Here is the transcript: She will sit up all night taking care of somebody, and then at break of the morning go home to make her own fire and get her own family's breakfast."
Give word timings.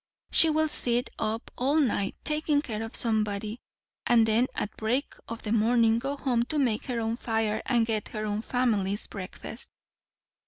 She 0.31 0.49
will 0.49 0.67
sit 0.67 1.11
up 1.19 1.51
all 1.59 1.75
night 1.79 2.15
taking 2.23 2.63
care 2.63 2.81
of 2.81 2.95
somebody, 2.95 3.61
and 4.07 4.25
then 4.25 4.47
at 4.55 4.75
break 4.75 5.13
of 5.27 5.43
the 5.43 5.51
morning 5.51 5.99
go 5.99 6.17
home 6.17 6.41
to 6.45 6.57
make 6.57 6.85
her 6.85 6.99
own 6.99 7.17
fire 7.17 7.61
and 7.67 7.85
get 7.85 8.07
her 8.07 8.25
own 8.25 8.41
family's 8.41 9.05
breakfast." 9.05 9.69